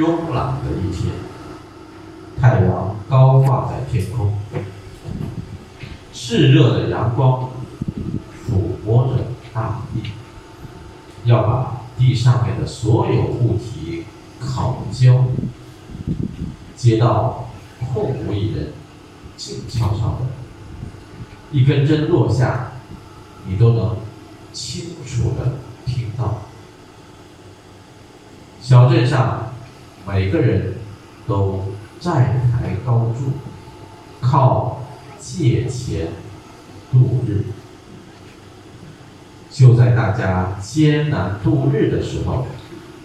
[0.00, 1.12] 慵懒的一天，
[2.40, 4.32] 太阳高挂在天空，
[6.14, 7.50] 炽热的阳光
[8.48, 10.12] 抚摸着大地，
[11.26, 14.04] 要把地上面的所有物体
[14.40, 15.26] 烤焦。
[16.74, 17.50] 街道
[17.92, 18.72] 空无一人，
[19.36, 20.24] 静悄悄的，
[21.52, 22.72] 一根针落下，
[23.46, 23.98] 你都能
[24.54, 26.38] 清楚的听到。
[28.62, 29.49] 小镇上，
[30.06, 30.74] 每个人
[31.26, 31.64] 都
[32.00, 33.32] 债台高筑，
[34.20, 34.80] 靠
[35.18, 36.08] 借钱
[36.90, 37.44] 度日。
[39.50, 42.46] 就在大家艰难度日的时候，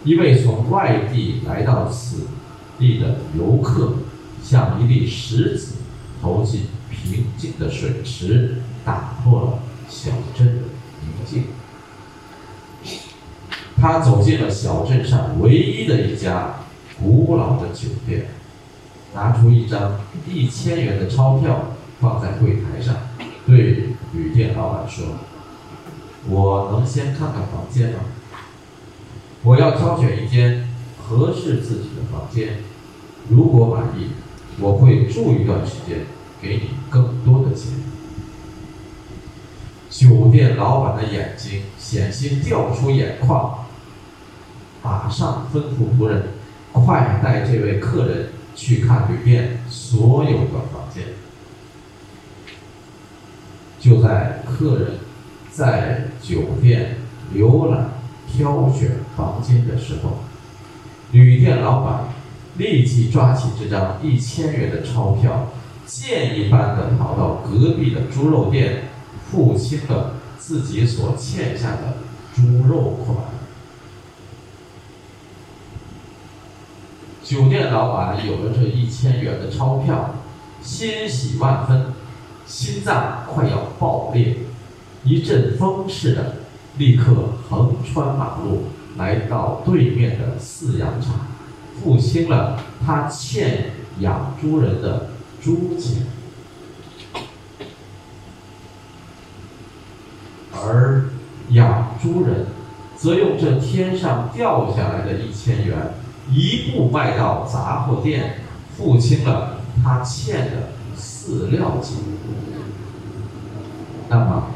[0.03, 2.27] 一位从外地来到此
[2.80, 3.95] 地的游客，
[4.44, 5.75] 像一粒石子
[6.22, 10.62] 投进平静的水池，打破了小镇的
[11.02, 11.45] 宁静。
[13.75, 16.55] 他走进了小镇上唯一的一家
[17.02, 18.27] 古老的酒店，
[19.13, 22.95] 拿出一张一千元的钞票放在柜台上，
[23.45, 25.05] 对旅店老板说
[26.30, 28.00] ：“我能先看看房间吗？
[29.44, 32.59] 我要挑选一间合适自己的房间，
[33.30, 34.11] 如果满意，
[34.59, 36.05] 我会住一段时间，
[36.42, 37.72] 给你更多的钱。”
[39.89, 43.59] 酒店老板的眼睛险些掉出眼眶。
[44.83, 46.27] 马上吩咐仆人，
[46.81, 51.04] 快带这位客人去看旅店所有的房间。
[53.80, 55.00] 就在客人
[55.52, 56.98] 在酒店
[57.34, 57.92] 浏览、
[58.28, 60.17] 挑选房间的时候，
[61.12, 62.06] 旅店老板
[62.58, 65.52] 立即抓起这张一千元的钞票，
[65.86, 68.86] 箭一般的跑到隔壁的猪肉店，
[69.30, 71.98] 付清了自己所欠下的
[72.36, 73.34] 猪肉款。
[77.26, 80.14] 酒店老板有了这一千元的钞票，
[80.62, 81.88] 欣喜万分，
[82.45, 84.38] 心脏快要爆裂，
[85.04, 86.36] 一阵风似的，
[86.77, 87.16] 立刻
[87.49, 88.66] 横穿马路，
[88.98, 91.16] 来到对面的饲养场，
[91.82, 95.08] 付清了他欠养猪人的
[95.42, 96.05] 猪钱，
[100.54, 101.10] 而
[101.49, 102.45] 养猪人
[102.95, 105.76] 则用这天上掉下来的一千元。
[106.31, 108.41] 一步迈到杂货店，
[108.75, 111.97] 付清了他欠的饲料钱。
[114.09, 114.47] 那么，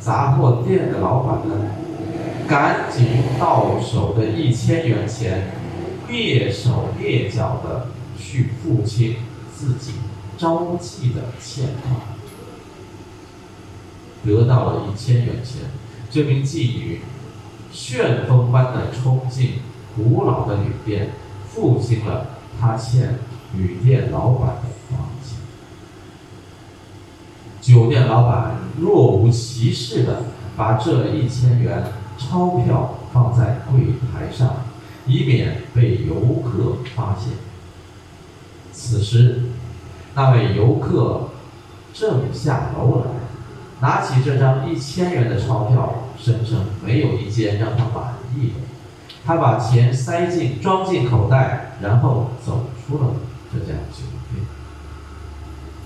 [0.00, 1.54] 杂货店的老板呢？
[2.48, 3.06] 赶紧
[3.40, 5.50] 到手的一千元钱，
[6.08, 9.16] 蹑手蹑脚的去付清
[9.52, 9.94] 自己
[10.38, 11.96] 招妓的欠款。
[14.24, 15.62] 得到了一千元钱，
[16.08, 17.00] 这名妓女
[17.72, 19.54] 旋风般的冲进。
[19.96, 21.10] 古老的旅店
[21.48, 22.26] 付清了
[22.60, 23.18] 他欠
[23.54, 25.38] 旅店老板的房钱，
[27.60, 30.24] 酒店老板若无其事的
[30.54, 31.84] 把这一千元
[32.18, 34.56] 钞票放在柜台上，
[35.06, 37.32] 以免被游客发现。
[38.72, 39.42] 此时，
[40.14, 41.30] 那位游客
[41.94, 43.10] 正下楼来，
[43.80, 48.65] 拿起这张一千元的钞票，声称没有一件让他满意的。
[49.26, 53.14] 他把钱塞进装进口袋，然后走出了
[53.52, 54.46] 这家酒店。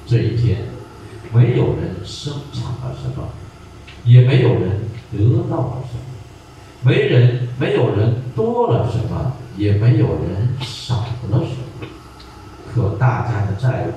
[0.07, 0.65] 这一天，
[1.33, 3.29] 没有人生产了什么，
[4.05, 6.03] 也没有人得到了什么，
[6.83, 10.97] 没人没有人多了什么，也没有人少
[11.31, 11.89] 了什么。
[12.71, 13.93] 可大家的债务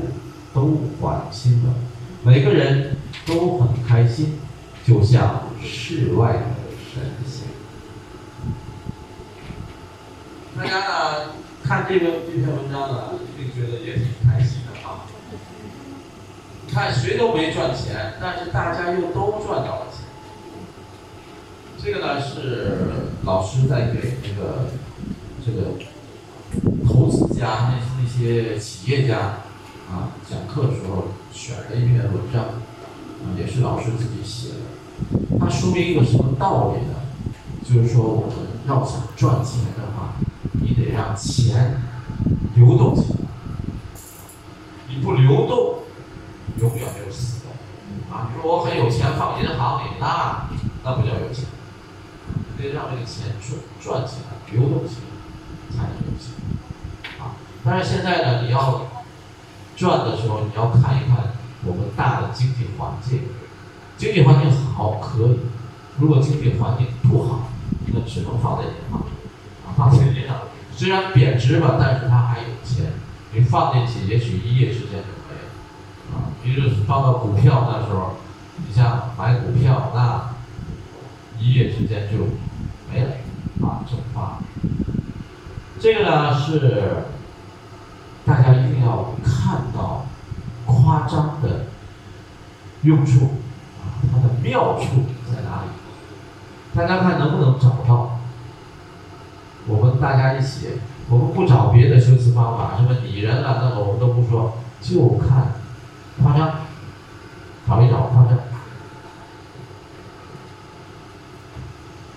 [0.54, 1.74] 都还清了，
[2.24, 2.96] 每个人
[3.26, 4.40] 都很开心，
[4.86, 6.40] 就像世外的
[6.94, 7.43] 神仙。
[10.64, 11.32] 大家呢
[11.62, 15.04] 看这个这篇文章呢，一定觉得也挺开心的啊。
[16.72, 20.06] 看谁都没赚钱，但是大家又都赚到了钱。
[21.84, 22.78] 这个呢是
[23.26, 24.70] 老师在给那个
[25.46, 25.74] 这个
[26.88, 29.18] 投资家那那些企业家
[29.92, 32.46] 啊讲课的时候选了一篇文章，
[33.38, 35.38] 也是老师自己写的。
[35.38, 36.96] 它说明一个什么道理呢？
[37.66, 38.36] 就是说我们
[38.66, 40.14] 要想赚钱的话。
[40.64, 41.82] 你得让钱
[42.56, 43.18] 流动起来，
[44.88, 45.80] 你不流动，
[46.58, 47.50] 永远没有死的。
[48.10, 50.48] 啊，你说我很有钱，放银行里，那
[50.86, 51.44] 那不叫有钱。
[52.56, 56.32] 你得让这个钱赚赚起来，流动起来，才能有钱。
[57.20, 58.86] 啊，但是现在呢，你要
[59.76, 61.34] 赚的时候，你要看一看
[61.66, 63.24] 我们大的经济环境。
[63.98, 65.40] 经济环境好可以，
[66.00, 67.50] 如果经济环境不好，
[67.88, 69.02] 那只能放在银行。
[69.76, 70.38] 放在银行，
[70.76, 72.86] 虽然贬值吧，但是它还有钱，
[73.32, 78.16] 你放进去，也许一夜之间就没了，啊，比如放到股票那时候，
[78.68, 80.34] 你像买股票，那
[81.40, 82.26] 一夜之间就
[82.92, 83.12] 没了，
[83.68, 84.40] 啊，蒸发。
[85.80, 87.04] 这个呢是
[88.26, 90.06] 大家一定要看到
[90.66, 91.68] 夸张的
[92.82, 93.26] 用处，
[93.80, 95.70] 啊，它的妙处在哪里？
[96.74, 98.13] 大家看能不能找到？
[100.04, 100.68] 大家一起，
[101.08, 105.54] 我们不找别的修辞方法，什么拟人了，那个我们都不说，就看
[106.22, 106.56] 夸张，
[107.66, 108.38] 找一找夸张。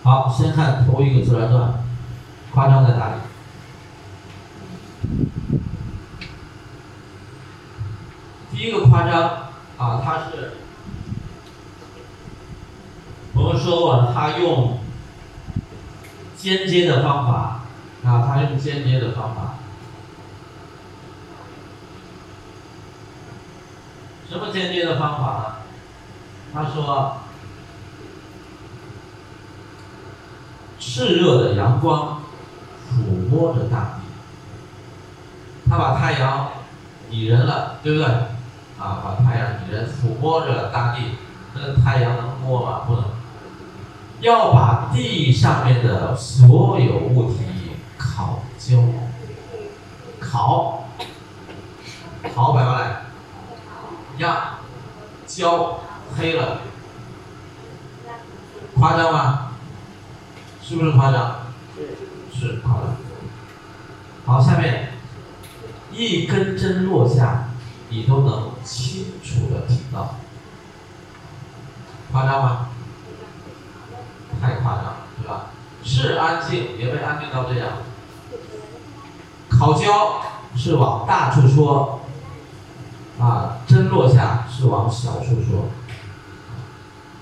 [0.02, 1.74] 好，先看头一个自然段，
[2.52, 3.20] 夸张在哪里？
[8.50, 9.22] 第一个夸张
[9.78, 10.54] 啊，它是
[13.32, 14.80] 我们说过，他用。
[16.36, 17.62] 间接的方法
[18.06, 19.54] 啊，他用间接的方法。
[24.28, 25.56] 什么间接的方法呢？
[26.54, 27.16] 他说，
[30.80, 32.22] 炽热的阳光
[32.88, 34.02] 抚摸着大地，
[35.68, 36.48] 他把太阳
[37.10, 38.06] 拟人了，对不对？
[38.78, 41.16] 啊，把太阳拟人，抚摸着大地，
[41.54, 42.82] 那太阳能摸吗？
[42.86, 43.04] 不能。
[44.20, 47.44] 要把地上面的所有物体
[47.96, 48.82] 烤焦，
[50.20, 50.88] 烤，
[52.34, 53.02] 烤白过来，
[54.18, 54.58] 压，
[55.26, 55.80] 焦，
[56.16, 56.60] 黑了，
[58.74, 59.52] 夸张吗？
[60.62, 61.36] 是不是夸张？
[62.32, 62.96] 是夸张。
[64.24, 64.92] 好，下面，
[65.92, 67.48] 一根针落下，
[67.88, 70.16] 你都能清楚的听到，
[72.10, 72.68] 夸张吗？
[74.40, 75.46] 太夸张，对吧？
[75.86, 77.68] 是安静，也被安静到这样。
[79.48, 80.20] 烤焦
[80.56, 82.00] 是往大处说，
[83.20, 85.68] 啊，针落下是往小处说。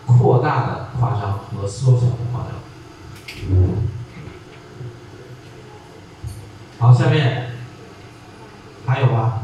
[0.07, 2.53] 扩大的夸张和缩小的夸张。
[6.79, 7.53] 好，下面
[8.87, 9.43] 还有吧？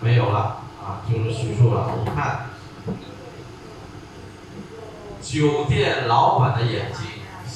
[0.00, 1.92] 没有了啊，就是叙述了。
[2.04, 2.46] 你看。
[5.22, 7.06] 酒店老板的眼睛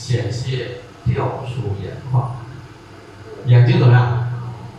[0.07, 2.37] 险些掉出眼眶，
[3.47, 4.29] 眼睛怎么样？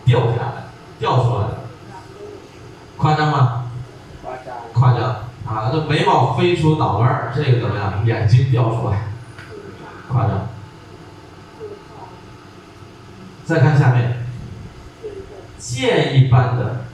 [0.06, 0.68] 掉下来，
[1.00, 1.58] 掉出来了，
[2.96, 3.64] 夸张吗？
[4.72, 5.02] 夸张
[5.48, 5.72] 啊！
[5.72, 8.06] 这眉毛飞出脑门儿，这个怎么样？
[8.06, 9.08] 眼睛掉出来，
[10.08, 10.48] 夸张。
[13.46, 14.28] 再看下面，
[15.58, 16.86] 箭一般的，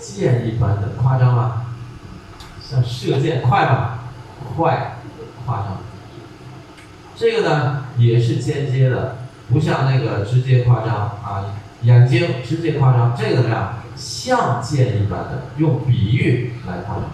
[0.00, 1.66] 箭一般的，夸张吗？
[2.60, 3.98] 像射箭快吗？
[4.56, 4.96] 快。
[5.46, 5.76] 夸张，
[7.16, 9.16] 这个呢也是间接的，
[9.48, 11.56] 不像那个直接夸张啊。
[11.82, 13.74] 眼睛直接夸张，这个怎么样？
[13.94, 17.04] 像箭一般的，用比喻来夸张。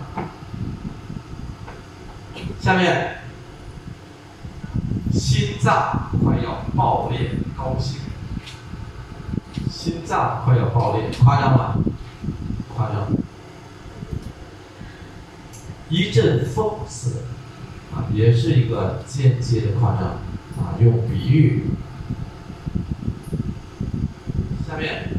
[2.60, 3.18] 下面，
[5.12, 8.00] 心脏快要爆裂，高兴。
[9.70, 11.74] 心脏快要爆裂，夸张吗？
[12.74, 13.08] 夸张。
[15.88, 17.16] 一阵风似的。
[17.94, 20.02] 啊，也是一个间接的夸张，
[20.58, 21.64] 啊，用比喻。
[24.66, 25.10] 下面，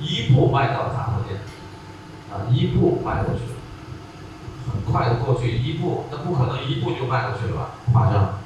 [0.00, 1.40] 一步迈到杂货店，
[2.30, 3.56] 啊，一步迈过去了，
[4.72, 7.68] 很快的过去一步，那不可能一步就迈过去了吧？
[7.92, 8.38] 夸张。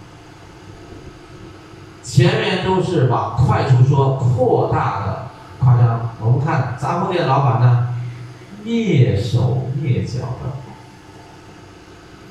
[2.03, 5.29] 前面都是往快处说，扩大的
[5.59, 6.11] 夸张。
[6.21, 7.86] 我们看杂货店老板呢？
[8.67, 10.51] 蹑手蹑脚的，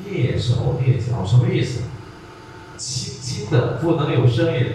[0.05, 1.83] 蹑手蹑脚什么意思？
[2.77, 4.73] 轻轻的，不能有声音。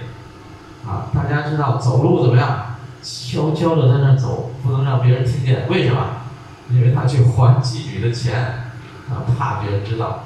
[0.86, 2.76] 啊，大家知道走路怎么样？
[3.02, 5.68] 悄悄的在那走，不能让别人听见。
[5.68, 6.22] 为什么？
[6.70, 8.72] 因为他去还妓女的钱，
[9.10, 10.24] 啊，怕别人知道。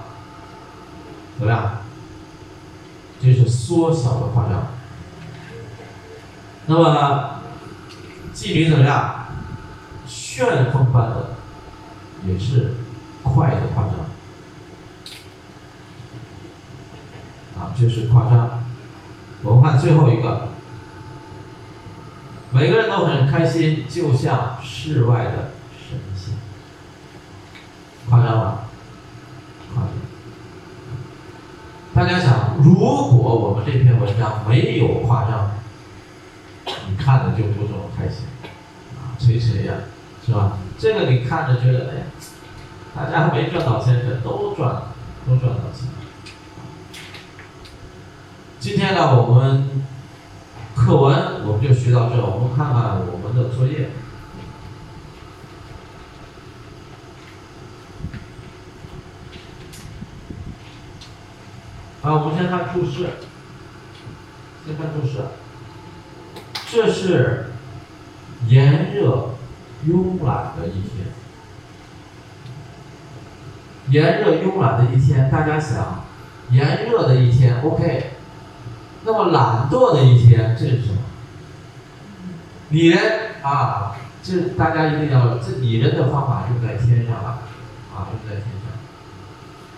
[1.37, 1.79] 怎么样？
[3.21, 4.69] 这是缩小的夸张。
[6.67, 7.41] 那么，
[8.33, 9.24] 妓女怎么样？
[10.35, 11.37] 旋风般的，
[12.27, 12.75] 也是
[13.23, 13.95] 快的夸张，
[17.57, 18.65] 啊，就是夸张。
[19.45, 20.49] 我们看最后一个，
[22.51, 26.35] 每个人都很开心，就像世外的神仙，
[28.11, 28.59] 夸张吗？
[29.73, 29.93] 夸张。
[31.95, 35.53] 大家想，如果我们这篇文章没有夸张，
[36.89, 38.25] 你看的就不这么开心，
[38.99, 39.75] 啊，吹谁呀？
[40.27, 40.57] 是吧？
[40.79, 42.05] 这个你看着觉得，哎呀，
[42.95, 44.83] 大家没赚到钱，的都赚，
[45.27, 45.89] 都赚到钱。
[48.59, 49.85] 今天呢，我们
[50.75, 53.91] 课文我们就学到这，我们看看我们的作业。
[62.01, 63.11] 好，我们先看注释。
[64.67, 65.19] 先看注释。
[66.71, 67.53] 这是
[68.49, 69.34] 炎热、
[69.87, 71.07] 慵懒的一天。
[73.91, 76.05] 炎热、慵懒的一天，大家想，
[76.51, 78.13] 炎热的一天，OK。
[79.05, 80.99] 那么懒惰的一天，这是什么？
[82.71, 82.99] 你人
[83.43, 87.43] 啊，这大家一定要，这拟人的方法用在天上了，
[87.95, 88.73] 啊，用在天上。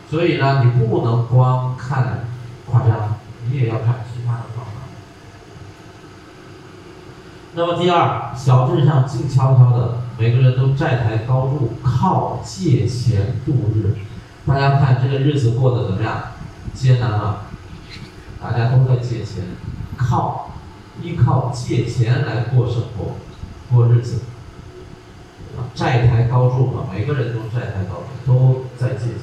[0.08, 2.26] 所以呢，你不能光看
[2.70, 3.16] 夸张，
[3.50, 4.70] 你也要看其他的方法。
[7.56, 13.96] 那么第二，小镇上静悄悄的，每个人都债台高筑，靠借钱度日。
[14.46, 16.22] 大家看这个日子过得怎么样？
[16.74, 17.38] 艰难吗？
[18.42, 19.44] 大家都在借钱，
[19.96, 20.50] 靠
[21.00, 23.16] 依靠借钱来过生活、
[23.74, 24.20] 过日子。
[25.74, 29.22] 债台高筑嘛，每个人都债台高筑，都在借钱。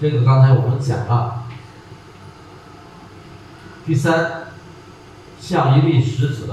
[0.00, 1.42] 这个刚才我们讲了。
[3.84, 4.44] 第三，
[5.40, 6.46] 像一粒石子，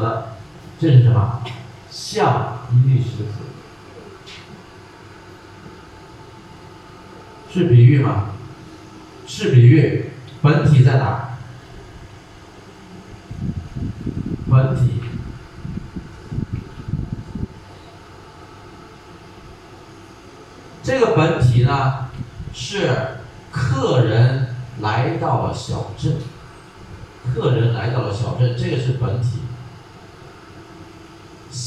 [0.80, 1.42] 这是什么？
[1.90, 3.34] 像一粒石子，
[7.52, 8.30] 是比喻吗？
[9.26, 11.38] 是比喻，本体在哪？
[14.50, 15.02] 本体，
[20.84, 22.10] 这个本体呢
[22.54, 23.18] 是。
[23.50, 26.18] 客人来到了小镇，
[27.34, 29.40] 客人来到了小镇，这个是本体。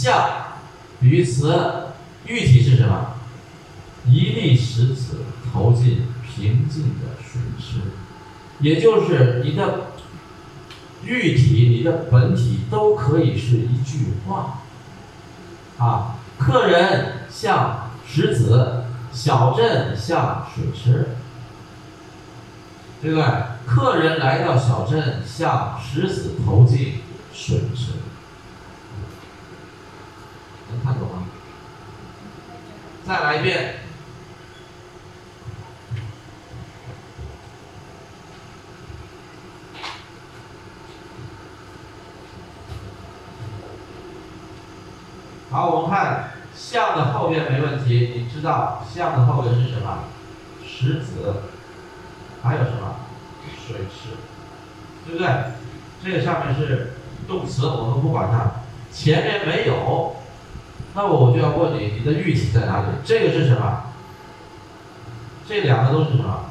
[0.01, 0.31] 像，
[0.99, 1.55] 比喻词，
[2.27, 3.17] 喻体是什么？
[4.09, 5.19] 一粒石子
[5.53, 7.81] 投进平静的水池，
[8.61, 9.89] 也就是你的
[11.05, 14.63] 喻体、你的本体都可以是一句话。
[15.77, 21.11] 啊，客人像石子，小镇像水池。
[23.03, 23.25] 对不对？
[23.67, 27.01] 客人来到小镇，向石子投进
[27.35, 27.93] 水池，
[30.71, 31.25] 能看懂吗？
[33.07, 33.77] 再来一遍。
[45.51, 50.05] 好，我们看“象”的后边没问题，你知道“象”的后边是什么？
[50.65, 51.43] 石子。
[52.43, 52.97] 还有什么？
[53.67, 54.17] 水池，
[55.05, 55.29] 对不对？
[56.03, 56.95] 这个上面是
[57.29, 58.63] 动词，我们不管它。
[58.91, 60.10] 前面没有，
[60.95, 62.87] 那么我就要问你，你的喻体在哪里？
[63.05, 63.85] 这个是什么？
[65.49, 66.51] 这两个都是什么？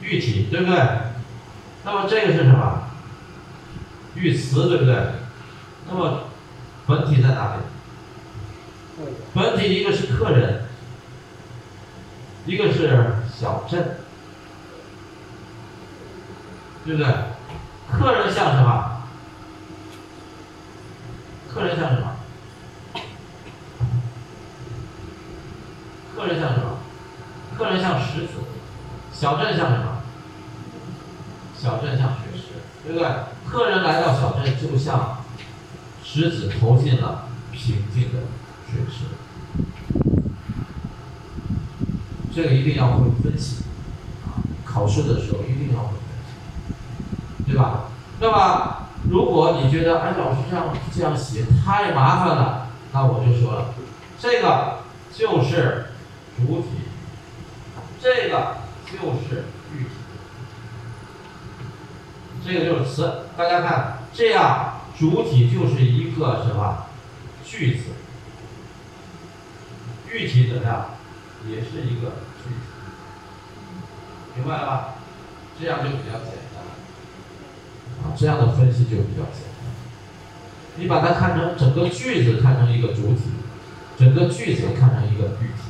[0.00, 0.76] 喻体，对不对？
[1.84, 2.82] 那么这个是什么？
[4.14, 4.94] 喻词，对不对？
[5.88, 6.24] 那么
[6.86, 7.62] 本体在哪里？
[9.34, 10.62] 本体一个是客人。
[12.46, 12.88] 一个是
[13.36, 13.96] 小镇，
[16.84, 17.12] 对不对？
[17.90, 18.85] 客人像什么？
[21.56, 22.12] 客人像什么？
[26.14, 26.76] 客人像什么？
[27.56, 28.32] 客人像石子。
[29.10, 30.02] 小镇像什么？
[31.56, 33.08] 小镇像水池，对不对？
[33.48, 35.24] 客人来到小镇，就像
[36.04, 38.18] 石子投进了平静的
[38.70, 39.06] 水池。
[42.34, 43.64] 这个一定要会分析，
[44.26, 47.84] 啊，考试的时候一定要会分析，对吧？
[48.20, 53.74] 那么，如果你觉得哎，老师这样这样写太麻烦了，那我就说了，
[54.18, 54.78] 这个
[55.12, 55.86] 就是
[56.36, 56.68] 主体，
[58.02, 59.44] 这个就是
[59.74, 59.90] 喻体，
[62.44, 63.26] 这个就是词。
[63.36, 66.86] 大家看，这样主体就是一个什么
[67.44, 67.84] 句子，
[70.10, 70.86] 喻体怎么样？
[71.48, 72.10] 也是一个
[72.42, 72.56] 句子，
[74.34, 74.94] 明白了吧？
[75.60, 76.45] 这样就比较简单，
[78.16, 79.66] 这样的分析就比较简单。
[80.76, 83.22] 你把它看成整个句子看成一个主体，
[83.98, 85.62] 整个句子看成一个句体，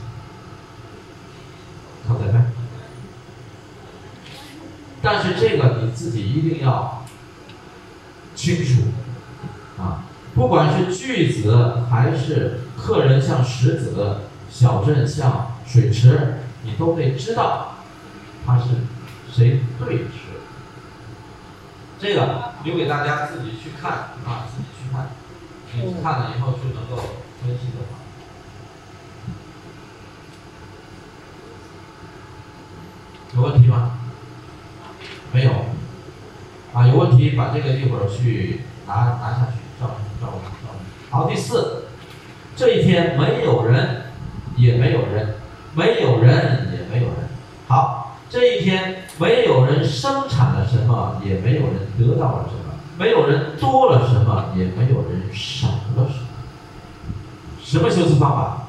[2.08, 2.52] 好再看。
[5.02, 7.04] 但是这个你自己一定要
[8.34, 8.82] 清楚，
[9.78, 14.18] 啊，不管是句子还是客人像石子，
[14.50, 15.52] 小镇像。
[15.68, 17.78] 水池，你都得知道，
[18.46, 18.66] 它是
[19.28, 20.35] 谁对池。
[21.98, 23.90] 这个留给大家自己去看
[24.24, 25.08] 啊，自己去看。
[25.72, 26.96] 你看了以后就能够
[27.42, 27.98] 分析的话，
[33.34, 33.98] 有问题吗？
[35.32, 35.50] 没有。
[36.72, 40.68] 啊，有问题把这个一会儿去拿拿下去，照照照。
[41.10, 41.86] 好，第四，
[42.54, 44.12] 这一天没有人，
[44.56, 45.36] 也没有人，
[45.74, 47.25] 没有人也没有人。
[48.28, 56.26] 这一天没有人生产了什么，也没有人得到了什么，没有人多了什么，也没有人少了什么。
[57.62, 58.62] 什么修辞方法？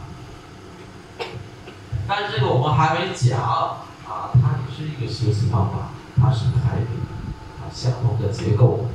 [2.07, 6.99] 但是这个我们还没讲啊，它也是一个修辞方法，它是排比
[7.59, 8.87] 啊，相同的结构。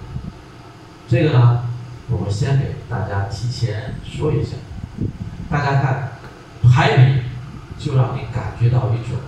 [1.08, 1.64] 这个呢，
[2.08, 4.56] 我们先给大家提前说一下，
[5.50, 6.12] 大家看
[6.62, 7.22] 排比，
[7.78, 9.18] 就让你感觉到一种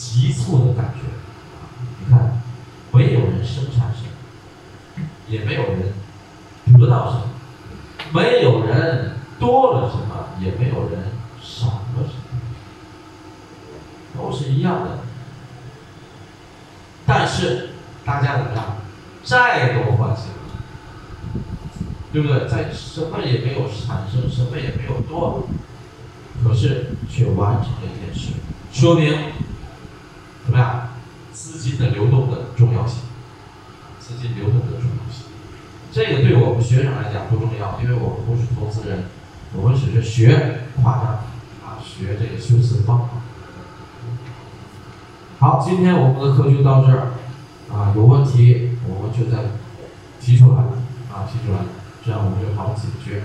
[0.00, 1.00] 急促的感觉。
[2.00, 2.40] 你看，
[2.90, 5.92] 没有人生产什么，也没有人
[6.72, 7.24] 得到什么，
[8.12, 11.10] 没有人多了什么，也没有人
[11.42, 12.40] 少了什么。
[14.16, 14.98] 都是一样的，
[17.06, 17.70] 但是
[18.04, 18.76] 大家怎么样？
[19.22, 20.40] 债都还清了，
[22.10, 22.48] 对不对？
[22.48, 25.46] 在什么也没有产生，什么也没有多，
[26.42, 28.32] 可是却完成了一件事，
[28.72, 29.14] 说明
[30.50, 30.88] 怎么样？
[31.32, 33.02] 资金的流动的重要性，
[34.00, 35.26] 资金流动的重要性。
[35.92, 39.04] 这个对我们学生来讲不重要，因为我们不是投资人，
[39.54, 41.04] 我们只是学夸张
[41.64, 43.08] 啊，学这个修辞方法。
[45.38, 47.12] 好，今天我们的课就到这儿，
[47.72, 49.44] 啊，有问题我们就再
[50.20, 50.62] 提出来，
[51.14, 51.60] 啊，提出来，
[52.04, 53.22] 这样我们就好解决。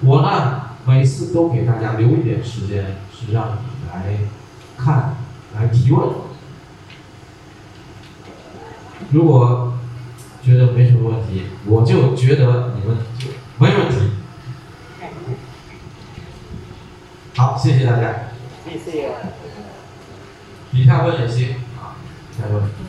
[0.00, 4.18] 我呢，每次都给大家留一点时间，是让你来
[4.76, 5.14] 看，
[5.54, 6.08] 来提问。
[9.10, 9.74] 如果
[10.42, 13.28] 觉得没什么问题，我就觉得你们就
[13.58, 14.10] 没问题。
[17.36, 18.30] 好，谢谢大家。
[18.64, 19.10] 谢谢。
[20.72, 21.96] 底下问也行啊，
[22.32, 22.87] 底下问。